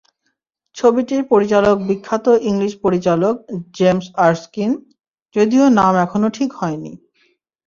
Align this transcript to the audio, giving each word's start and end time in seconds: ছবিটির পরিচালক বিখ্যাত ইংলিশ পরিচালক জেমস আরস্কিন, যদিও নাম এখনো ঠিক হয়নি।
ছবিটির 0.75 1.21
পরিচালক 1.31 1.75
বিখ্যাত 1.87 2.25
ইংলিশ 2.49 2.73
পরিচালক 2.83 3.35
জেমস 3.77 4.05
আরস্কিন, 4.19 4.71
যদিও 5.35 5.65
নাম 5.79 5.93
এখনো 6.05 6.27
ঠিক 6.37 6.49
হয়নি। 6.59 6.91